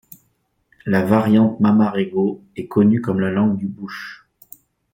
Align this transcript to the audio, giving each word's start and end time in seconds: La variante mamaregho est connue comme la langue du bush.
La 0.87 1.05
variante 1.05 1.59
mamaregho 1.59 2.41
est 2.55 2.65
connue 2.67 3.01
comme 3.01 3.19
la 3.19 3.29
langue 3.29 3.55
du 3.55 3.67
bush. 3.67 4.27